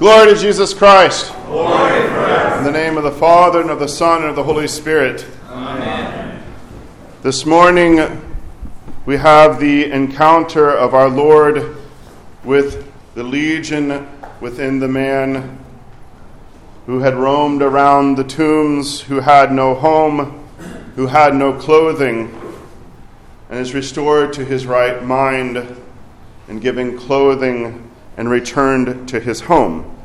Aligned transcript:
Glory 0.00 0.32
to 0.32 0.40
Jesus 0.40 0.72
Christ. 0.72 1.30
Glory. 1.44 2.00
In 2.56 2.64
the 2.64 2.70
name 2.72 2.96
of 2.96 3.02
the 3.02 3.12
Father, 3.12 3.60
and 3.60 3.68
of 3.68 3.78
the 3.78 3.86
Son, 3.86 4.22
and 4.22 4.30
of 4.30 4.34
the 4.34 4.42
Holy 4.42 4.66
Spirit. 4.66 5.26
Amen. 5.50 6.42
This 7.20 7.44
morning, 7.44 8.00
we 9.04 9.18
have 9.18 9.60
the 9.60 9.92
encounter 9.92 10.70
of 10.70 10.94
our 10.94 11.10
Lord 11.10 11.76
with 12.44 12.90
the 13.14 13.22
legion 13.22 14.08
within 14.40 14.78
the 14.78 14.88
man 14.88 15.58
who 16.86 17.00
had 17.00 17.14
roamed 17.14 17.60
around 17.60 18.14
the 18.14 18.24
tombs, 18.24 19.02
who 19.02 19.20
had 19.20 19.52
no 19.52 19.74
home, 19.74 20.48
who 20.96 21.08
had 21.08 21.34
no 21.34 21.52
clothing, 21.52 22.34
and 23.50 23.60
is 23.60 23.74
restored 23.74 24.32
to 24.32 24.46
his 24.46 24.64
right 24.64 25.04
mind 25.04 25.76
and 26.48 26.62
given 26.62 26.96
clothing 26.96 27.89
and 28.20 28.28
returned 28.28 29.08
to 29.08 29.18
his 29.18 29.40
home. 29.40 29.96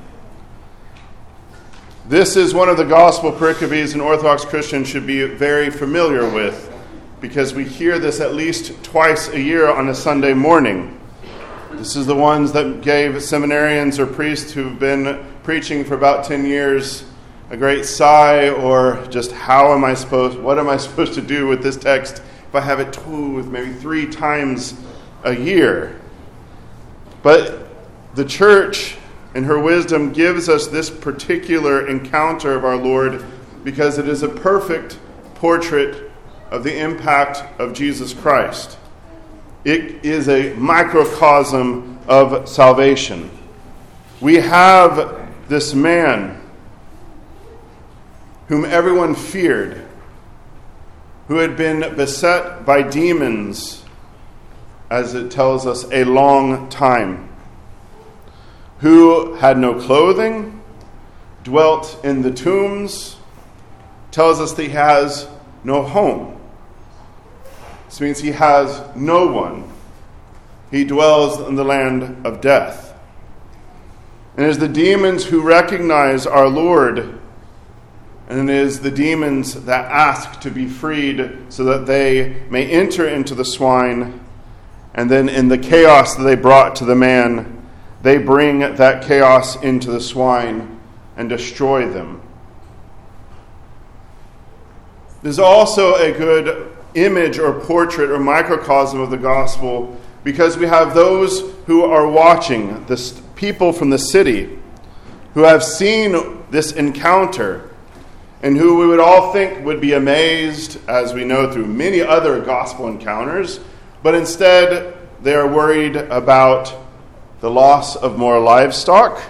This 2.07 2.37
is 2.37 2.53
one 2.53 2.69
of 2.69 2.77
the 2.77 2.85
gospel 2.85 3.29
pericopes 3.29 3.93
an 3.93 3.99
Orthodox 3.99 4.45
Christian 4.45 4.85
should 4.85 5.05
be 5.05 5.25
very 5.25 5.69
familiar 5.69 6.21
with 6.23 6.73
because 7.19 7.53
we 7.53 7.65
hear 7.65 7.99
this 7.99 8.21
at 8.21 8.33
least 8.33 8.81
twice 8.85 9.27
a 9.27 9.41
year 9.41 9.67
on 9.69 9.89
a 9.89 9.93
Sunday 9.93 10.33
morning. 10.33 10.97
This 11.73 11.97
is 11.97 12.05
the 12.05 12.15
ones 12.15 12.53
that 12.53 12.81
gave 12.81 13.15
seminarians 13.15 13.99
or 13.99 14.05
priests 14.05 14.53
who've 14.53 14.79
been 14.79 15.21
preaching 15.43 15.83
for 15.83 15.95
about 15.95 16.23
10 16.23 16.45
years 16.45 17.03
a 17.49 17.57
great 17.57 17.83
sigh 17.83 18.49
or 18.49 19.05
just 19.09 19.33
how 19.33 19.73
am 19.73 19.83
I 19.83 19.93
supposed 19.93 20.39
what 20.39 20.57
am 20.57 20.69
I 20.69 20.77
supposed 20.87 21.15
to 21.15 21.21
do 21.21 21.47
with 21.47 21.61
this 21.61 21.75
text 21.75 22.21
if 22.47 22.55
I 22.55 22.61
have 22.61 22.79
it 22.79 22.93
two 22.93 23.43
maybe 23.43 23.73
three 23.73 24.07
times 24.07 24.73
a 25.25 25.35
year. 25.35 25.99
But 27.21 27.64
the 28.15 28.25
church, 28.25 28.97
in 29.33 29.43
her 29.43 29.59
wisdom, 29.59 30.13
gives 30.13 30.47
us 30.47 30.67
this 30.67 30.89
particular 30.89 31.87
encounter 31.87 32.53
of 32.53 32.63
our 32.63 32.77
Lord 32.77 33.23
because 33.65 33.97
it 33.97 34.07
is 34.07 34.23
a 34.23 34.29
perfect 34.29 34.97
portrait 35.35 36.11
of 36.49 36.63
the 36.63 36.79
impact 36.79 37.43
of 37.59 37.73
Jesus 37.73 38.13
Christ. 38.13 38.77
It 39.65 40.05
is 40.05 40.29
a 40.29 40.53
microcosm 40.53 41.99
of 42.07 42.47
salvation. 42.47 43.29
We 44.21 44.35
have 44.35 45.29
this 45.49 45.73
man 45.73 46.41
whom 48.47 48.63
everyone 48.63 49.15
feared, 49.15 49.83
who 51.27 51.37
had 51.37 51.57
been 51.57 51.95
beset 51.95 52.65
by 52.65 52.81
demons, 52.81 53.83
as 54.89 55.15
it 55.15 55.31
tells 55.31 55.65
us, 55.65 55.83
a 55.91 56.05
long 56.05 56.69
time 56.69 57.34
who 58.79 59.33
had 59.35 59.57
no 59.57 59.79
clothing, 59.79 60.61
dwelt 61.43 61.99
in 62.03 62.21
the 62.21 62.31
tombs, 62.31 63.17
tells 64.11 64.39
us 64.39 64.53
that 64.53 64.63
he 64.63 64.69
has 64.69 65.27
no 65.63 65.83
home. 65.83 66.39
This 67.85 68.01
means 68.01 68.19
he 68.19 68.31
has 68.31 68.83
no 68.95 69.27
one. 69.27 69.71
He 70.71 70.83
dwells 70.83 71.39
in 71.47 71.55
the 71.55 71.63
land 71.63 72.25
of 72.25 72.41
death. 72.41 72.93
And 74.35 74.45
it 74.45 74.49
is 74.49 74.57
the 74.57 74.67
demons 74.67 75.25
who 75.25 75.41
recognize 75.41 76.25
our 76.25 76.49
Lord, 76.49 77.19
and 78.27 78.49
it 78.49 78.55
is 78.55 78.81
the 78.81 78.91
demons 78.91 79.65
that 79.65 79.89
ask 79.89 80.41
to 80.41 80.51
be 80.51 80.67
freed 80.67 81.45
so 81.47 81.63
that 81.65 81.85
they 81.85 82.43
may 82.49 82.69
enter 82.69 83.07
into 83.07 83.33
the 83.33 83.45
swine, 83.45 84.19
and 84.93 85.09
then 85.09 85.29
in 85.29 85.47
the 85.47 85.57
chaos 85.57 86.15
that 86.15 86.23
they 86.23 86.35
brought 86.35 86.75
to 86.77 86.85
the 86.85 86.95
man, 86.95 87.54
they 88.01 88.17
bring 88.17 88.59
that 88.59 89.03
chaos 89.03 89.61
into 89.63 89.91
the 89.91 90.01
swine 90.01 90.79
and 91.17 91.29
destroy 91.29 91.87
them. 91.87 92.21
There's 95.23 95.39
also 95.39 95.95
a 95.95 96.11
good 96.11 96.71
image 96.93 97.39
or 97.39 97.59
portrait 97.59 98.11
or 98.11 98.19
microcosm 98.19 98.99
of 98.99 99.09
the 99.09 99.17
gospel 99.17 99.99
because 100.23 100.57
we 100.57 100.67
have 100.67 100.93
those 100.93 101.51
who 101.65 101.83
are 101.83 102.07
watching, 102.07 102.85
the 102.85 103.21
people 103.35 103.73
from 103.73 103.89
the 103.89 103.97
city 103.97 104.59
who 105.33 105.41
have 105.41 105.63
seen 105.63 106.43
this 106.51 106.71
encounter 106.71 107.69
and 108.41 108.55
who 108.55 108.77
we 108.77 108.87
would 108.87 108.99
all 108.99 109.33
think 109.33 109.65
would 109.65 109.81
be 109.81 109.93
amazed, 109.93 110.79
as 110.87 111.13
we 111.13 111.25
know 111.25 111.51
through 111.51 111.65
many 111.65 112.01
other 112.01 112.39
gospel 112.41 112.87
encounters, 112.87 113.59
but 114.03 114.13
instead 114.13 114.95
they 115.21 115.33
are 115.33 115.47
worried 115.47 115.95
about 115.95 116.73
the 117.45 117.51
loss 117.51 117.95
of 117.95 118.17
more 118.17 118.39
livestock. 118.39 119.21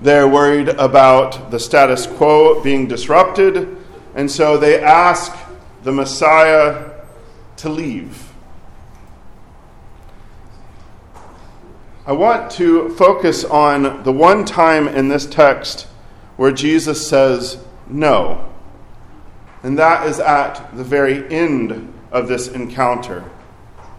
They're 0.00 0.26
worried 0.26 0.70
about 0.70 1.52
the 1.52 1.60
status 1.60 2.04
quo 2.04 2.60
being 2.60 2.88
disrupted, 2.88 3.76
and 4.16 4.28
so 4.28 4.58
they 4.58 4.82
ask 4.82 5.32
the 5.84 5.92
Messiah 5.92 6.90
to 7.58 7.68
leave. 7.68 8.32
I 12.04 12.10
want 12.10 12.50
to 12.58 12.88
focus 12.96 13.44
on 13.44 14.02
the 14.02 14.10
one 14.10 14.44
time 14.44 14.88
in 14.88 15.06
this 15.06 15.24
text 15.24 15.82
where 16.36 16.50
Jesus 16.50 17.08
says 17.08 17.64
no, 17.86 18.52
and 19.62 19.78
that 19.78 20.08
is 20.08 20.18
at 20.18 20.76
the 20.76 20.82
very 20.82 21.32
end 21.32 21.94
of 22.10 22.26
this 22.26 22.48
encounter 22.48 23.30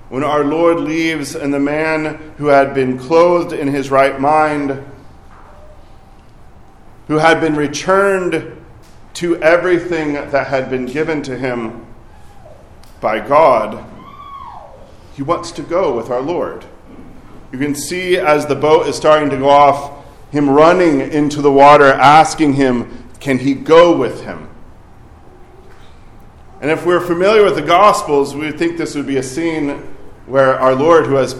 when 0.09 0.23
our 0.23 0.43
Lord 0.43 0.79
leaves 0.79 1.35
and 1.35 1.53
the 1.53 1.59
man 1.59 2.33
who 2.37 2.47
had 2.47 2.73
been 2.73 2.97
clothed 2.97 3.53
in 3.53 3.67
his 3.67 3.89
right 3.89 4.19
mind, 4.19 4.85
who 7.07 7.15
had 7.15 7.41
been 7.41 7.55
returned 7.55 8.61
to 9.15 9.41
everything 9.41 10.13
that 10.13 10.47
had 10.47 10.69
been 10.69 10.85
given 10.85 11.23
to 11.23 11.37
him 11.37 11.85
by 13.01 13.19
God, 13.19 13.83
he 15.15 15.23
wants 15.23 15.51
to 15.53 15.63
go 15.63 15.95
with 15.95 16.09
our 16.09 16.21
Lord. 16.21 16.65
You 17.51 17.57
can 17.57 17.73
see 17.73 18.17
as 18.17 18.45
the 18.45 18.55
boat 18.55 18.87
is 18.87 18.95
starting 18.95 19.29
to 19.29 19.37
go 19.37 19.49
off, 19.49 20.05
him 20.31 20.49
running 20.49 20.99
into 20.99 21.41
the 21.41 21.51
water, 21.51 21.85
asking 21.85 22.53
him, 22.53 23.09
Can 23.19 23.39
he 23.39 23.53
go 23.53 23.95
with 23.95 24.23
him? 24.23 24.49
And 26.61 26.69
if 26.69 26.85
we're 26.85 26.99
familiar 26.99 27.43
with 27.43 27.55
the 27.55 27.61
Gospels, 27.61 28.35
we 28.35 28.51
think 28.51 28.77
this 28.77 28.95
would 28.95 29.07
be 29.07 29.17
a 29.17 29.23
scene 29.23 29.94
where 30.25 30.59
our 30.59 30.75
Lord, 30.75 31.05
who 31.05 31.15
has 31.15 31.39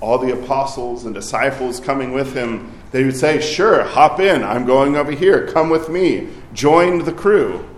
all 0.00 0.18
the 0.18 0.32
apostles 0.32 1.04
and 1.04 1.14
disciples 1.14 1.80
coming 1.80 2.12
with 2.12 2.34
him, 2.34 2.72
they 2.92 3.04
would 3.04 3.16
say, 3.16 3.40
Sure, 3.40 3.82
hop 3.82 4.20
in. 4.20 4.42
I'm 4.42 4.64
going 4.64 4.96
over 4.96 5.12
here. 5.12 5.46
Come 5.48 5.70
with 5.70 5.88
me. 5.88 6.28
Join 6.52 7.04
the 7.04 7.12
crew. 7.12 7.68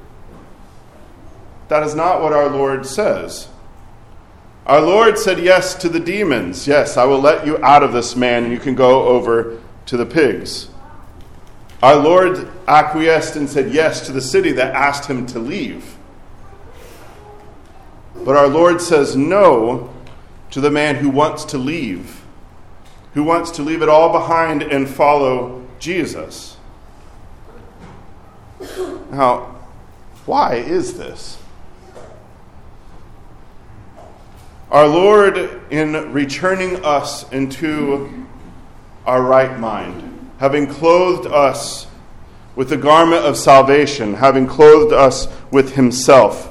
That 1.69 1.83
is 1.83 1.95
not 1.95 2.21
what 2.21 2.33
our 2.33 2.49
Lord 2.49 2.85
says. 2.85 3.49
Our 4.67 4.81
Lord 4.81 5.19
said 5.19 5.39
yes 5.39 5.75
to 5.77 5.89
the 5.89 6.01
demons. 6.01 6.67
Yes, 6.67 6.97
I 6.97 7.05
will 7.05 7.21
let 7.21 7.47
you 7.47 7.59
out 7.65 7.83
of 7.83 7.93
this 7.93 8.15
man 8.15 8.45
and 8.45 8.53
you 8.53 8.59
can 8.59 8.75
go 8.75 9.05
over 9.09 9.61
to 9.87 9.97
the 9.97 10.07
pigs. 10.07 10.69
Our 11.83 11.97
Lord 11.97 12.49
acquiesced 12.69 13.37
and 13.37 13.49
said 13.49 13.73
yes 13.73 14.07
to 14.07 14.13
the 14.13 14.21
city 14.21 14.53
that 14.53 14.75
asked 14.75 15.09
him 15.09 15.27
to 15.27 15.39
leave. 15.39 15.97
But 18.25 18.37
our 18.37 18.49
Lord 18.49 18.81
says 18.81 19.17
no 19.17 19.93
to 20.51 20.61
the 20.61 20.71
man 20.71 20.97
who 20.97 21.09
wants 21.09 21.45
to 21.47 21.59
leave, 21.59 22.23
who 23.15 23.25
wants 23.25 23.51
to 23.53 23.63
leave 23.63 23.83
it 23.83 23.89
all 23.89 24.13
behind 24.13 24.63
and 24.63 24.89
follow 24.89 25.65
Jesus. 25.79 26.57
Now, 29.11 29.57
why 30.27 30.57
is 30.57 30.99
this? 30.99 31.39
Our 34.71 34.87
Lord, 34.87 35.37
in 35.71 36.13
returning 36.13 36.85
us 36.85 37.31
into 37.33 38.27
our 39.05 39.23
right 39.23 39.59
mind, 39.59 40.31
having 40.39 40.69
clothed 40.69 41.27
us 41.27 41.89
with 42.55 42.69
the 42.69 42.77
garment 42.77 43.25
of 43.25 43.37
salvation, 43.37 44.15
having 44.15 44.47
clothed 44.47 44.93
us 44.93 45.27
with 45.51 45.75
Himself, 45.75 46.50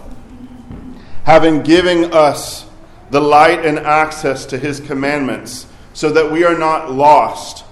having 1.30 1.62
given 1.62 2.12
us 2.12 2.66
the 3.12 3.22
light 3.22 3.64
and 3.64 3.78
access 3.78 4.48
to 4.48 4.58
his 4.58 4.80
commandments, 4.80 5.68
so 5.94 6.12
that 6.12 6.32
we 6.32 6.44
are 6.44 6.58
not 6.58 6.92
lost, 6.92 7.64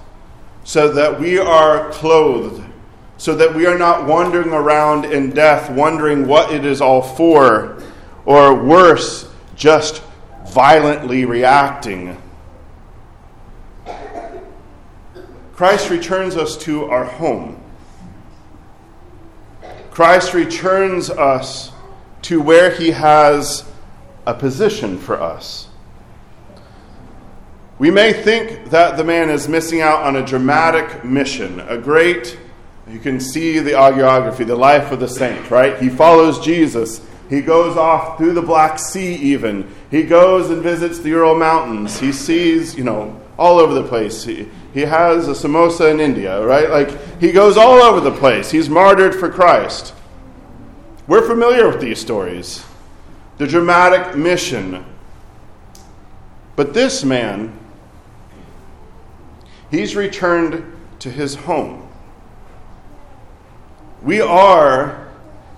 so 0.63 0.93
that 0.93 1.19
we 1.19 1.39
are 1.39 1.89
clothed, 1.89 2.63
so 3.17 3.33
that 3.33 3.55
we 3.55 3.65
are 3.65 3.79
not 3.79 4.05
wandering 4.05 4.49
around 4.49 5.05
in 5.05 5.31
death, 5.31 5.71
wondering 5.71 6.27
what 6.27 6.51
it 6.53 6.65
is 6.65 6.81
all 6.81 7.01
for, 7.01 7.81
or 8.27 8.63
worse, 8.63 9.27
just 9.55 10.03
violently 10.49 11.25
reacting. 11.25 12.15
Christ 15.55 15.89
returns 15.89 16.37
us 16.37 16.57
to 16.57 16.85
our 16.85 17.05
home. 17.05 17.59
Christ 19.89 20.35
returns 20.35 21.09
us 21.09 21.71
to 22.27 22.41
where 22.41 22.69
He 22.69 22.91
has 22.91 23.63
a 24.25 24.33
position 24.33 24.97
for 24.97 25.21
us. 25.21 25.69
We 27.79 27.89
may 27.89 28.11
think 28.11 28.69
that 28.71 28.97
the 28.97 29.03
man 29.05 29.29
is 29.29 29.47
missing 29.47 29.79
out 29.79 30.03
on 30.03 30.17
a 30.17 30.25
dramatic 30.25 31.05
mission, 31.05 31.61
a 31.61 31.77
great, 31.77 32.37
you 32.89 32.99
can 32.99 33.21
see 33.21 33.59
the 33.59 33.71
hagiography, 33.71 34.45
the 34.45 34.57
life 34.57 34.91
of 34.91 34.99
the 34.99 35.07
saint, 35.07 35.49
right? 35.49 35.81
He 35.81 35.87
follows 35.87 36.43
Jesus. 36.43 36.99
He 37.29 37.39
goes 37.39 37.77
off 37.77 38.17
through 38.17 38.33
the 38.33 38.41
Black 38.41 38.77
Sea, 38.77 39.15
even. 39.15 39.73
He 39.89 40.03
goes 40.03 40.49
and 40.49 40.61
visits 40.61 40.99
the 40.99 41.09
Ural 41.09 41.35
Mountains. 41.35 41.97
He 41.97 42.11
sees, 42.11 42.75
you 42.77 42.83
know, 42.83 43.21
all 43.37 43.57
over 43.57 43.73
the 43.73 43.87
place. 43.87 44.25
He, 44.25 44.49
he 44.73 44.81
has 44.81 45.29
a 45.29 45.31
samosa 45.31 45.91
in 45.91 46.01
India, 46.01 46.45
right? 46.45 46.69
Like, 46.69 47.21
he 47.21 47.31
goes 47.31 47.55
all 47.55 47.81
over 47.81 48.01
the 48.01 48.17
place. 48.17 48.51
He's 48.51 48.69
martyred 48.69 49.15
for 49.15 49.29
Christ. 49.29 49.93
We're 51.07 51.25
familiar 51.25 51.69
with 51.69 51.79
these 51.79 51.99
stories. 51.99 52.65
The 53.37 53.47
dramatic 53.47 54.17
mission. 54.17 54.85
But 56.57 56.73
this 56.73 57.05
man, 57.05 57.57
he's 59.71 59.95
returned 59.95 60.65
to 60.99 61.09
his 61.09 61.35
home. 61.35 61.87
We 64.01 64.19
are 64.19 65.07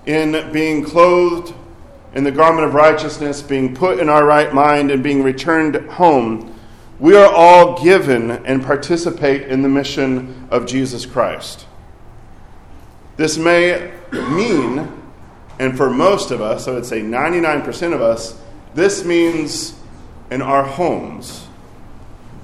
in 0.06 0.52
being 0.52 0.84
clothed 0.84 1.54
in 2.14 2.24
the 2.24 2.30
garment 2.30 2.66
of 2.66 2.74
righteousness, 2.74 3.42
being 3.42 3.74
put 3.74 3.98
in 3.98 4.08
our 4.08 4.24
right 4.24 4.52
mind, 4.52 4.90
and 4.90 5.02
being 5.02 5.22
returned 5.22 5.76
home. 5.90 6.54
We 6.98 7.16
are 7.16 7.32
all 7.32 7.82
given 7.82 8.30
and 8.30 8.62
participate 8.62 9.42
in 9.42 9.62
the 9.62 9.68
mission 9.68 10.48
of 10.50 10.66
Jesus 10.66 11.06
Christ. 11.06 11.66
This 13.16 13.36
may 13.38 13.92
mean 14.12 14.99
and 15.60 15.76
for 15.76 15.90
most 15.90 16.30
of 16.30 16.40
us, 16.40 16.66
I 16.66 16.70
would 16.70 16.86
say 16.86 17.02
99% 17.02 17.92
of 17.92 18.00
us, 18.00 18.34
this 18.72 19.04
means 19.04 19.74
in 20.30 20.40
our 20.40 20.64
homes, 20.64 21.46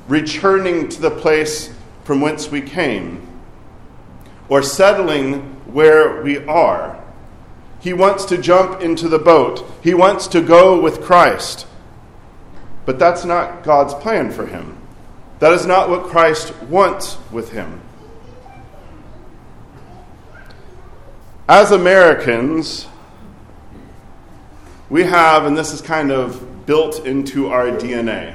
returning 0.07 0.91
to 0.91 1.01
the 1.01 1.11
place 1.11 1.75
from 2.05 2.21
whence 2.21 2.51
we 2.51 2.61
came, 2.61 3.27
or 4.51 4.63
settling 4.63 5.41
where 5.65 6.23
we 6.23 6.45
are. 6.45 7.03
He 7.81 7.95
wants 7.95 8.27
to 8.27 8.37
jump 8.37 8.83
into 8.83 9.09
the 9.09 9.19
boat, 9.19 9.65
he 9.83 9.95
wants 9.95 10.27
to 10.29 10.43
go 10.43 10.79
with 10.79 11.01
Christ. 11.01 11.67
But 12.85 12.99
that's 12.99 13.25
not 13.25 13.65
God's 13.65 13.95
plan 13.95 14.31
for 14.31 14.45
him. 14.45 14.77
That 15.39 15.55
is 15.55 15.65
not 15.65 15.89
what 15.89 16.05
Christ 16.05 16.55
wants 16.65 17.17
with 17.33 17.53
him. 17.53 17.81
As 21.49 21.71
Americans, 21.71 22.89
we 24.97 25.05
have, 25.05 25.45
and 25.45 25.55
this 25.55 25.75
is 25.75 25.83
kind 25.83 26.11
of 26.11 26.65
built 26.65 27.05
into 27.05 27.49
our 27.49 27.67
DNA. 27.67 28.35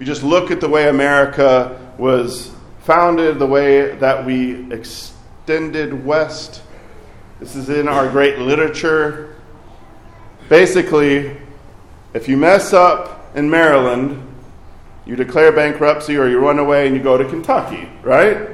You 0.00 0.06
just 0.06 0.24
look 0.24 0.50
at 0.50 0.60
the 0.60 0.68
way 0.68 0.88
America 0.88 1.80
was 1.98 2.50
founded, 2.80 3.38
the 3.38 3.46
way 3.46 3.94
that 3.94 4.26
we 4.26 4.72
extended 4.72 6.04
west. 6.04 6.62
This 7.38 7.54
is 7.54 7.68
in 7.68 7.86
our 7.86 8.10
great 8.10 8.40
literature. 8.40 9.36
Basically, 10.48 11.36
if 12.12 12.26
you 12.26 12.36
mess 12.36 12.72
up 12.72 13.30
in 13.36 13.48
Maryland, 13.48 14.20
you 15.06 15.14
declare 15.14 15.52
bankruptcy 15.52 16.16
or 16.16 16.26
you 16.26 16.40
run 16.40 16.58
away 16.58 16.88
and 16.88 16.96
you 16.96 17.00
go 17.04 17.18
to 17.18 17.24
Kentucky, 17.24 17.88
right? 18.02 18.48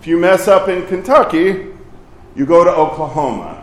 If 0.00 0.08
you 0.08 0.18
mess 0.18 0.48
up 0.48 0.66
in 0.68 0.88
Kentucky, 0.88 1.68
you 2.34 2.46
go 2.46 2.64
to 2.64 2.70
Oklahoma. 2.70 3.53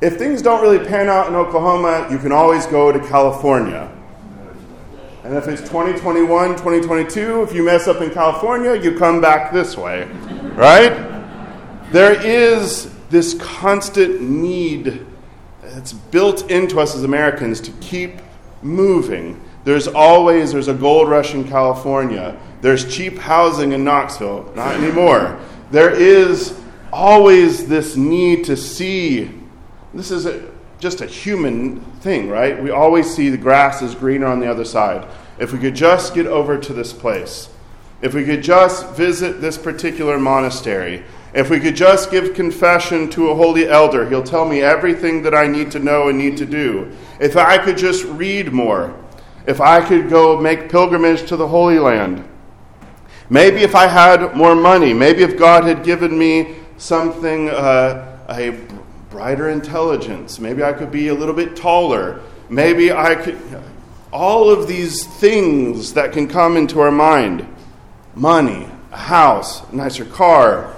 If 0.00 0.16
things 0.16 0.42
don't 0.42 0.62
really 0.62 0.84
pan 0.86 1.08
out 1.08 1.26
in 1.26 1.34
Oklahoma, 1.34 2.06
you 2.08 2.18
can 2.18 2.30
always 2.30 2.66
go 2.66 2.92
to 2.92 3.00
California. 3.00 3.90
And 5.24 5.36
if 5.36 5.48
it's 5.48 5.60
2021, 5.62 6.50
2022, 6.50 7.42
if 7.42 7.52
you 7.52 7.64
mess 7.64 7.88
up 7.88 8.00
in 8.00 8.10
California, 8.10 8.76
you 8.76 8.96
come 8.96 9.20
back 9.20 9.52
this 9.52 9.76
way, 9.76 10.04
right? 10.54 10.92
There 11.90 12.12
is 12.12 12.94
this 13.10 13.34
constant 13.34 14.20
need 14.20 15.04
that's 15.62 15.92
built 15.92 16.48
into 16.48 16.78
us 16.78 16.94
as 16.94 17.02
Americans 17.02 17.60
to 17.62 17.72
keep 17.80 18.20
moving. 18.62 19.40
There's 19.64 19.88
always 19.88 20.52
there's 20.52 20.68
a 20.68 20.74
gold 20.74 21.08
rush 21.10 21.34
in 21.34 21.42
California. 21.42 22.38
There's 22.60 22.94
cheap 22.94 23.18
housing 23.18 23.72
in 23.72 23.82
Knoxville. 23.82 24.52
Not 24.54 24.76
anymore. 24.76 25.40
There 25.72 25.90
is 25.90 26.56
always 26.92 27.66
this 27.66 27.96
need 27.96 28.44
to 28.44 28.56
see 28.56 29.37
this 29.94 30.10
is 30.10 30.26
a, 30.26 30.50
just 30.78 31.00
a 31.00 31.06
human 31.06 31.80
thing, 32.00 32.28
right? 32.28 32.62
We 32.62 32.70
always 32.70 33.12
see 33.12 33.30
the 33.30 33.38
grass 33.38 33.82
is 33.82 33.94
greener 33.94 34.26
on 34.26 34.40
the 34.40 34.50
other 34.50 34.64
side. 34.64 35.06
If 35.38 35.52
we 35.52 35.58
could 35.58 35.74
just 35.74 36.14
get 36.14 36.26
over 36.26 36.58
to 36.58 36.72
this 36.72 36.92
place, 36.92 37.48
if 38.00 38.14
we 38.14 38.24
could 38.24 38.42
just 38.42 38.90
visit 38.90 39.40
this 39.40 39.58
particular 39.58 40.18
monastery, 40.18 41.02
if 41.34 41.50
we 41.50 41.60
could 41.60 41.76
just 41.76 42.10
give 42.10 42.34
confession 42.34 43.10
to 43.10 43.30
a 43.30 43.34
holy 43.34 43.68
elder, 43.68 44.08
he'll 44.08 44.22
tell 44.22 44.48
me 44.48 44.60
everything 44.62 45.22
that 45.22 45.34
I 45.34 45.46
need 45.46 45.70
to 45.72 45.78
know 45.78 46.08
and 46.08 46.16
need 46.16 46.36
to 46.38 46.46
do. 46.46 46.90
If 47.20 47.36
I 47.36 47.58
could 47.58 47.76
just 47.76 48.04
read 48.04 48.52
more, 48.52 48.94
if 49.46 49.60
I 49.60 49.80
could 49.86 50.08
go 50.08 50.40
make 50.40 50.70
pilgrimage 50.70 51.28
to 51.28 51.36
the 51.36 51.48
Holy 51.48 51.78
Land, 51.78 52.26
maybe 53.28 53.58
if 53.58 53.74
I 53.74 53.86
had 53.86 54.36
more 54.36 54.54
money, 54.54 54.94
maybe 54.94 55.22
if 55.22 55.38
God 55.38 55.64
had 55.64 55.84
given 55.84 56.16
me 56.18 56.56
something, 56.76 57.50
uh, 57.50 58.18
a 58.28 58.52
brighter 59.10 59.48
intelligence. 59.48 60.38
Maybe 60.38 60.62
I 60.62 60.72
could 60.72 60.90
be 60.90 61.08
a 61.08 61.14
little 61.14 61.34
bit 61.34 61.56
taller. 61.56 62.20
Maybe 62.48 62.92
I 62.92 63.14
could. 63.14 63.38
All 64.12 64.50
of 64.50 64.68
these 64.68 65.06
things 65.06 65.94
that 65.94 66.12
can 66.12 66.28
come 66.28 66.56
into 66.56 66.80
our 66.80 66.90
mind 66.90 67.46
money, 68.14 68.68
a 68.90 68.96
house, 68.96 69.68
a 69.70 69.76
nicer 69.76 70.04
car. 70.04 70.74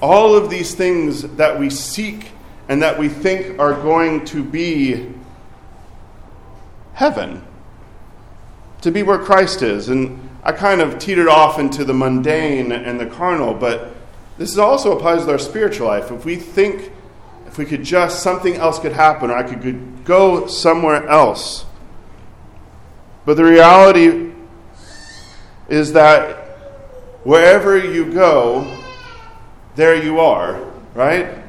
All 0.00 0.34
of 0.34 0.48
these 0.48 0.74
things 0.74 1.22
that 1.22 1.58
we 1.58 1.70
seek 1.70 2.30
and 2.68 2.82
that 2.82 2.98
we 2.98 3.08
think 3.08 3.58
are 3.58 3.74
going 3.74 4.24
to 4.26 4.44
be 4.44 5.12
heaven, 6.94 7.42
to 8.82 8.90
be 8.90 9.02
where 9.02 9.18
Christ 9.18 9.62
is. 9.62 9.88
And 9.88 10.30
I 10.42 10.52
kind 10.52 10.80
of 10.80 10.98
teetered 10.98 11.28
off 11.28 11.58
into 11.58 11.84
the 11.84 11.94
mundane 11.94 12.72
and 12.72 12.98
the 12.98 13.06
carnal, 13.06 13.54
but 13.54 13.94
this 14.36 14.56
also 14.56 14.96
applies 14.96 15.24
to 15.24 15.32
our 15.32 15.38
spiritual 15.38 15.88
life. 15.88 16.10
If 16.10 16.24
we 16.24 16.36
think 16.36 16.92
if 17.48 17.56
we 17.56 17.64
could 17.64 17.82
just, 17.82 18.22
something 18.22 18.56
else 18.56 18.78
could 18.78 18.92
happen, 18.92 19.30
or 19.30 19.36
I 19.36 19.42
could 19.42 20.04
go 20.04 20.46
somewhere 20.46 21.08
else. 21.08 21.64
But 23.24 23.38
the 23.38 23.44
reality 23.44 24.32
is 25.66 25.94
that 25.94 26.36
wherever 27.24 27.78
you 27.78 28.12
go, 28.12 28.78
there 29.76 29.94
you 29.94 30.20
are, 30.20 30.62
right? 30.92 31.42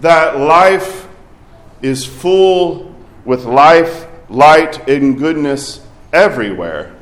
That 0.00 0.38
life 0.40 1.06
is 1.80 2.04
full 2.04 2.92
with 3.24 3.44
life, 3.44 4.08
light, 4.28 4.88
and 4.88 5.16
goodness 5.16 5.86
everywhere. 6.12 6.96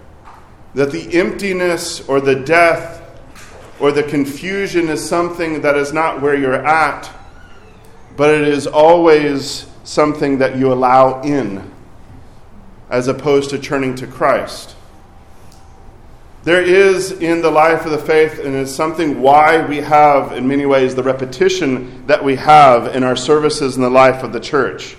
That 0.74 0.92
the 0.92 1.18
emptiness 1.18 2.06
or 2.06 2.20
the 2.20 2.34
death 2.34 3.02
or 3.80 3.90
the 3.90 4.02
confusion 4.02 4.90
is 4.90 5.06
something 5.06 5.62
that 5.62 5.78
is 5.78 5.94
not 5.94 6.20
where 6.20 6.34
you're 6.34 6.66
at 6.66 7.10
but 8.16 8.34
it 8.34 8.46
is 8.48 8.66
always 8.66 9.66
something 9.84 10.38
that 10.38 10.56
you 10.56 10.72
allow 10.72 11.20
in 11.22 11.70
as 12.90 13.08
opposed 13.08 13.50
to 13.50 13.58
turning 13.58 13.94
to 13.94 14.06
Christ. 14.06 14.74
There 16.42 16.62
is 16.62 17.12
in 17.12 17.42
the 17.42 17.50
life 17.50 17.84
of 17.84 17.92
the 17.92 17.98
faith, 17.98 18.38
and 18.38 18.54
it's 18.54 18.74
something 18.74 19.20
why 19.20 19.64
we 19.66 19.76
have, 19.78 20.32
in 20.32 20.48
many 20.48 20.64
ways, 20.64 20.94
the 20.94 21.02
repetition 21.02 22.06
that 22.06 22.24
we 22.24 22.36
have 22.36 22.96
in 22.96 23.04
our 23.04 23.16
services 23.16 23.76
in 23.76 23.82
the 23.82 23.90
life 23.90 24.22
of 24.22 24.32
the 24.32 24.40
church. 24.40 24.96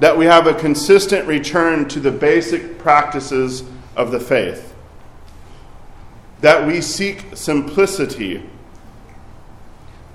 That 0.00 0.16
we 0.16 0.24
have 0.24 0.46
a 0.46 0.54
consistent 0.54 1.26
return 1.26 1.86
to 1.88 2.00
the 2.00 2.10
basic 2.10 2.78
practices 2.78 3.62
of 3.94 4.10
the 4.10 4.20
faith. 4.20 4.74
That 6.40 6.66
we 6.66 6.80
seek 6.80 7.36
simplicity 7.36 8.48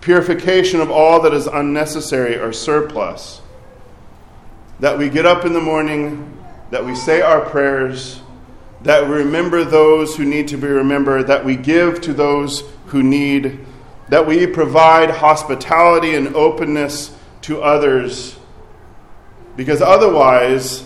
purification 0.03 0.81
of 0.81 0.91
all 0.91 1.21
that 1.21 1.33
is 1.33 1.47
unnecessary 1.47 2.37
or 2.37 2.51
surplus. 2.51 3.41
That 4.81 4.97
we 4.97 5.09
get 5.09 5.25
up 5.25 5.45
in 5.45 5.53
the 5.53 5.61
morning, 5.61 6.43
that 6.71 6.85
we 6.85 6.93
say 6.93 7.21
our 7.21 7.39
prayers, 7.39 8.21
that 8.81 9.07
we 9.07 9.15
remember 9.15 9.63
those 9.63 10.17
who 10.17 10.25
need 10.25 10.49
to 10.49 10.57
be 10.57 10.67
remembered, 10.67 11.27
that 11.27 11.45
we 11.45 11.55
give 11.55 12.01
to 12.01 12.13
those 12.13 12.63
who 12.87 13.01
need, 13.01 13.65
that 14.09 14.27
we 14.27 14.45
provide 14.45 15.09
hospitality 15.09 16.15
and 16.15 16.35
openness 16.35 17.15
to 17.43 17.61
others. 17.61 18.37
Because 19.55 19.81
otherwise, 19.81 20.85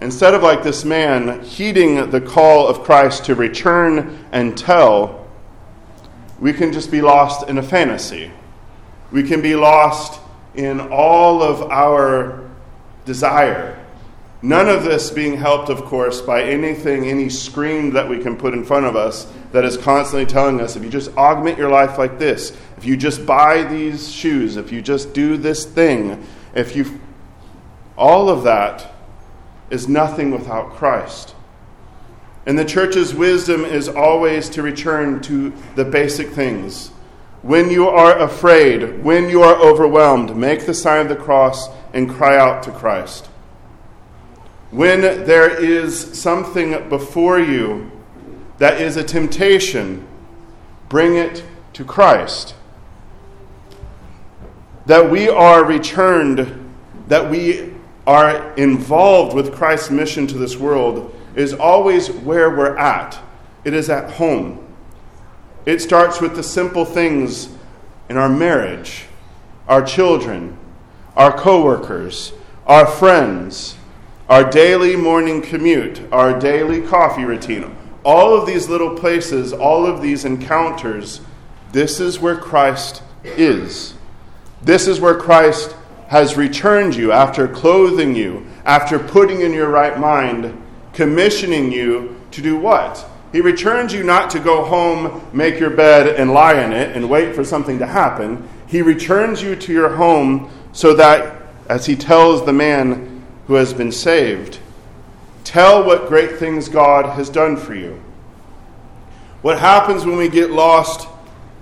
instead 0.00 0.34
of 0.34 0.42
like 0.42 0.64
this 0.64 0.84
man 0.84 1.44
heeding 1.44 2.10
the 2.10 2.20
call 2.20 2.66
of 2.66 2.82
Christ 2.82 3.26
to 3.26 3.36
return 3.36 4.26
and 4.32 4.58
tell, 4.58 5.27
we 6.40 6.52
can 6.52 6.72
just 6.72 6.90
be 6.90 7.02
lost 7.02 7.48
in 7.48 7.58
a 7.58 7.62
fantasy. 7.62 8.30
We 9.10 9.22
can 9.22 9.40
be 9.40 9.54
lost 9.54 10.20
in 10.54 10.80
all 10.80 11.42
of 11.42 11.62
our 11.70 12.48
desire. 13.04 13.74
None 14.40 14.68
of 14.68 14.84
this 14.84 15.10
being 15.10 15.36
helped, 15.36 15.68
of 15.68 15.84
course, 15.84 16.20
by 16.20 16.42
anything, 16.42 17.06
any 17.06 17.28
screen 17.28 17.92
that 17.94 18.08
we 18.08 18.20
can 18.20 18.36
put 18.36 18.54
in 18.54 18.64
front 18.64 18.86
of 18.86 18.94
us 18.94 19.32
that 19.50 19.64
is 19.64 19.76
constantly 19.76 20.26
telling 20.26 20.60
us 20.60 20.76
if 20.76 20.84
you 20.84 20.90
just 20.90 21.10
augment 21.16 21.58
your 21.58 21.70
life 21.70 21.98
like 21.98 22.18
this, 22.18 22.56
if 22.76 22.84
you 22.84 22.96
just 22.96 23.26
buy 23.26 23.64
these 23.64 24.12
shoes, 24.12 24.56
if 24.56 24.70
you 24.70 24.80
just 24.80 25.12
do 25.12 25.36
this 25.36 25.64
thing, 25.64 26.24
if 26.54 26.76
you. 26.76 27.00
All 27.96 28.28
of 28.28 28.44
that 28.44 28.94
is 29.70 29.88
nothing 29.88 30.30
without 30.30 30.70
Christ. 30.70 31.34
And 32.48 32.58
the 32.58 32.64
church's 32.64 33.14
wisdom 33.14 33.66
is 33.66 33.90
always 33.90 34.48
to 34.50 34.62
return 34.62 35.20
to 35.20 35.52
the 35.74 35.84
basic 35.84 36.30
things. 36.30 36.88
When 37.42 37.70
you 37.70 37.90
are 37.90 38.18
afraid, 38.18 39.04
when 39.04 39.28
you 39.28 39.42
are 39.42 39.54
overwhelmed, 39.56 40.34
make 40.34 40.64
the 40.64 40.72
sign 40.72 41.02
of 41.02 41.10
the 41.10 41.22
cross 41.22 41.68
and 41.92 42.08
cry 42.08 42.38
out 42.38 42.62
to 42.62 42.70
Christ. 42.70 43.26
When 44.70 45.02
there 45.02 45.62
is 45.62 46.18
something 46.18 46.88
before 46.88 47.38
you 47.38 47.90
that 48.56 48.80
is 48.80 48.96
a 48.96 49.04
temptation, 49.04 50.08
bring 50.88 51.16
it 51.16 51.44
to 51.74 51.84
Christ. 51.84 52.54
That 54.86 55.10
we 55.10 55.28
are 55.28 55.66
returned, 55.66 56.72
that 57.08 57.30
we 57.30 57.74
are 58.06 58.54
involved 58.54 59.36
with 59.36 59.54
Christ's 59.54 59.90
mission 59.90 60.26
to 60.28 60.38
this 60.38 60.56
world 60.56 61.14
is 61.38 61.54
always 61.54 62.10
where 62.10 62.50
we're 62.50 62.76
at. 62.76 63.16
It 63.62 63.72
is 63.72 63.88
at 63.88 64.10
home. 64.14 64.66
It 65.66 65.80
starts 65.80 66.20
with 66.20 66.34
the 66.34 66.42
simple 66.42 66.84
things 66.84 67.48
in 68.08 68.16
our 68.16 68.28
marriage, 68.28 69.04
our 69.68 69.84
children, 69.84 70.58
our 71.14 71.36
coworkers, 71.36 72.32
our 72.66 72.86
friends, 72.86 73.76
our 74.28 74.50
daily 74.50 74.96
morning 74.96 75.40
commute, 75.40 76.00
our 76.10 76.36
daily 76.38 76.82
coffee 76.82 77.24
routine. 77.24 77.76
All 78.04 78.34
of 78.34 78.44
these 78.44 78.68
little 78.68 78.96
places, 78.96 79.52
all 79.52 79.86
of 79.86 80.02
these 80.02 80.24
encounters, 80.24 81.20
this 81.70 82.00
is 82.00 82.18
where 82.18 82.36
Christ 82.36 83.02
is. 83.22 83.94
This 84.60 84.88
is 84.88 84.98
where 84.98 85.16
Christ 85.16 85.76
has 86.08 86.36
returned 86.36 86.96
you 86.96 87.12
after 87.12 87.46
clothing 87.46 88.16
you, 88.16 88.44
after 88.64 88.98
putting 88.98 89.42
in 89.42 89.52
your 89.52 89.68
right 89.68 90.00
mind 90.00 90.64
commissioning 90.98 91.70
you 91.70 92.20
to 92.32 92.42
do 92.42 92.58
what? 92.58 93.08
He 93.30 93.40
returns 93.40 93.92
you 93.92 94.02
not 94.02 94.30
to 94.30 94.40
go 94.40 94.64
home, 94.64 95.24
make 95.32 95.60
your 95.60 95.70
bed, 95.70 96.08
and 96.08 96.32
lie 96.32 96.60
in 96.60 96.72
it 96.72 96.96
and 96.96 97.08
wait 97.08 97.36
for 97.36 97.44
something 97.44 97.78
to 97.78 97.86
happen. 97.86 98.48
He 98.66 98.82
returns 98.82 99.40
you 99.40 99.54
to 99.54 99.72
your 99.72 99.90
home 99.90 100.50
so 100.72 100.94
that, 100.94 101.40
as 101.68 101.86
he 101.86 101.94
tells 101.94 102.44
the 102.44 102.52
man 102.52 103.24
who 103.46 103.54
has 103.54 103.72
been 103.72 103.92
saved, 103.92 104.58
tell 105.44 105.84
what 105.84 106.08
great 106.08 106.36
things 106.36 106.68
God 106.68 107.14
has 107.14 107.30
done 107.30 107.56
for 107.56 107.76
you. 107.76 108.02
What 109.42 109.60
happens 109.60 110.04
when 110.04 110.16
we 110.16 110.28
get 110.28 110.50
lost 110.50 111.06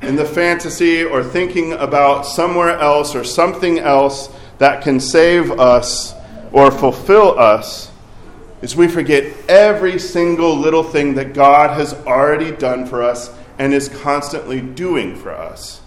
in 0.00 0.16
the 0.16 0.24
fantasy 0.24 1.04
or 1.04 1.22
thinking 1.22 1.74
about 1.74 2.22
somewhere 2.22 2.78
else 2.78 3.14
or 3.14 3.22
something 3.22 3.80
else 3.80 4.34
that 4.56 4.82
can 4.82 4.98
save 4.98 5.50
us 5.50 6.14
or 6.52 6.70
fulfill 6.70 7.38
us? 7.38 7.92
Is 8.62 8.75
we 8.75 8.88
forget 8.88 9.32
every 9.48 9.98
single 9.98 10.56
little 10.56 10.82
thing 10.82 11.14
that 11.14 11.34
God 11.34 11.70
has 11.78 11.94
already 12.06 12.50
done 12.50 12.86
for 12.86 13.02
us 13.02 13.34
and 13.58 13.72
is 13.75 13.88
constantly 13.88 14.60
doing 14.60 15.14
for 15.16 15.30
us. 15.30 15.80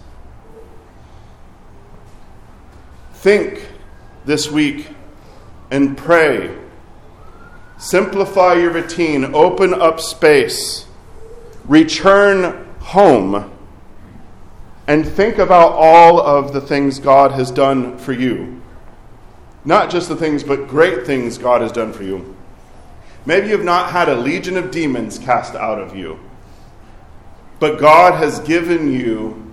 Think 3.14 3.66
this 4.24 4.50
week 4.50 4.88
and 5.70 5.96
pray. 5.96 6.56
Simplify 7.78 8.54
your 8.54 8.72
routine, 8.72 9.34
open 9.34 9.74
up 9.74 10.00
space, 10.00 10.86
return 11.66 12.66
home, 12.80 13.50
and 14.86 15.06
think 15.06 15.38
about 15.38 15.72
all 15.72 16.20
of 16.20 16.52
the 16.52 16.60
things 16.60 16.98
God 16.98 17.32
has 17.32 17.50
done 17.50 17.96
for 17.98 18.12
you. 18.12 18.60
Not 19.64 19.90
just 19.90 20.08
the 20.08 20.16
things, 20.16 20.42
but 20.42 20.68
great 20.68 21.06
things 21.06 21.38
God 21.38 21.62
has 21.62 21.72
done 21.72 21.92
for 21.92 22.02
you. 22.02 22.36
Maybe 23.26 23.48
you've 23.48 23.64
not 23.64 23.90
had 23.90 24.08
a 24.08 24.16
legion 24.16 24.56
of 24.56 24.70
demons 24.70 25.18
cast 25.18 25.54
out 25.54 25.78
of 25.78 25.94
you, 25.94 26.18
but 27.58 27.78
God 27.78 28.14
has 28.14 28.40
given 28.40 28.92
you 28.92 29.52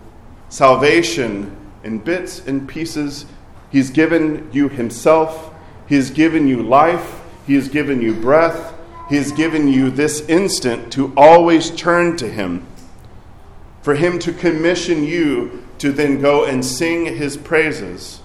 salvation 0.50 1.55
in 1.83 2.00
bits 2.00 2.39
and 2.47 2.67
pieces. 2.67 3.25
He's 3.69 3.89
given 3.89 4.50
you 4.53 4.69
Himself, 4.69 5.53
He 5.88 5.95
has 5.95 6.09
given 6.09 6.47
you 6.47 6.63
life, 6.63 7.21
He 7.45 7.55
has 7.55 7.67
given 7.67 8.01
you 8.01 8.13
breath, 8.13 8.74
He 9.09 9.17
has 9.17 9.31
given 9.33 9.67
you 9.67 9.89
this 9.89 10.21
instant 10.29 10.91
to 10.93 11.13
always 11.17 11.69
turn 11.71 12.15
to 12.17 12.29
Him. 12.29 12.65
For 13.81 13.95
Him 13.95 14.17
to 14.19 14.31
commission 14.31 15.03
you 15.03 15.65
to 15.79 15.91
then 15.91 16.21
go 16.21 16.45
and 16.45 16.63
sing 16.65 17.05
His 17.05 17.36
praises 17.36 18.21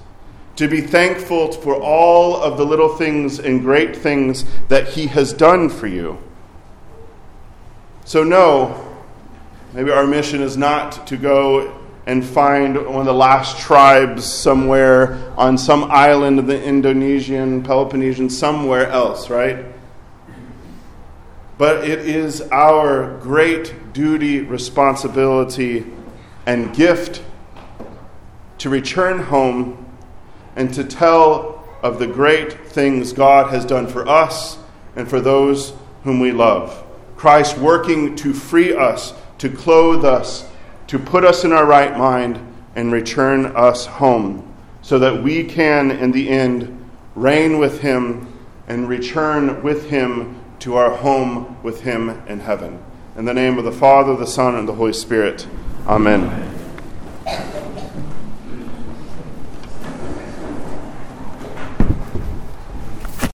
to 0.56 0.68
be 0.68 0.80
thankful 0.80 1.52
for 1.52 1.75
all 1.75 2.37
of 2.37 2.59
the 2.59 2.64
little 2.64 2.97
things 2.97 3.38
and 3.38 3.62
great 3.62 3.97
things 3.97 4.44
that 4.68 4.88
He 4.88 5.06
has 5.06 5.32
done 5.32 5.68
for 5.68 5.87
you. 5.87 6.18
So, 8.04 8.25
no, 8.25 8.97
maybe 9.73 9.90
our 9.90 10.06
mission 10.06 10.42
is 10.42 10.56
not 10.56 11.06
to 11.06 11.16
go 11.16 11.78
and 12.06 12.25
find 12.25 12.76
one 12.76 12.97
of 12.97 13.06
the 13.06 13.14
last 13.14 13.59
tribes 13.59 14.25
somewhere 14.25 15.32
on 15.37 15.56
some 15.56 15.85
island 15.85 16.38
of 16.38 16.47
the 16.47 16.62
Indonesian, 16.62 17.62
Peloponnesian, 17.62 18.28
somewhere 18.28 18.88
else, 18.88 19.30
right? 19.30 19.64
But 21.59 21.88
it 21.88 22.00
is 22.00 22.40
our 22.50 23.18
great 23.18 23.92
duty, 23.92 24.40
responsibility, 24.40 25.87
and 26.44 26.75
gift 26.75 27.23
to 28.59 28.68
return 28.68 29.21
home 29.21 29.81
and 30.56 30.73
to 30.75 30.85
tell 30.85 31.64
of 31.82 31.99
the 31.99 32.06
great 32.06 32.66
things 32.66 33.12
God 33.12 33.50
has 33.50 33.64
done 33.64 33.87
for 33.87 34.09
us 34.09 34.59
and 34.97 35.09
for 35.09 35.21
those 35.21 35.73
whom 36.04 36.21
we 36.21 36.32
love. 36.32 36.85
Christ 37.16 37.59
working 37.59 38.16
to 38.16 38.32
free 38.32 38.75
us, 38.75 39.14
to 39.38 39.49
clothe 39.49 40.04
us, 40.04 40.49
to 40.88 40.99
put 40.99 41.25
us 41.25 41.44
in 41.44 41.52
our 41.52 41.64
right 41.64 41.97
mind, 41.97 42.40
and 42.75 42.92
return 42.92 43.47
us 43.56 43.87
home, 43.87 44.54
so 44.80 44.99
that 44.99 45.23
we 45.23 45.44
can, 45.44 45.90
in 45.90 46.12
the 46.12 46.28
end, 46.28 46.90
reign 47.14 47.59
with 47.59 47.80
Him 47.80 48.32
and 48.66 48.88
return 48.88 49.62
with 49.62 49.90
Him 49.90 50.40
to 50.61 50.75
our 50.76 50.97
home 50.97 51.62
with 51.62 51.82
Him 51.82 52.11
in 52.26 52.40
heaven. 52.40 52.82
In 53.16 53.25
the 53.25 53.35
name 53.35 53.59
of 53.59 53.64
the 53.64 53.73
Father, 53.73 54.16
the 54.16 54.26
Son, 54.26 54.54
and 54.54 54.66
the 54.66 54.75
Holy 54.75 54.92
Spirit. 54.92 55.47
Amen. 55.87 56.49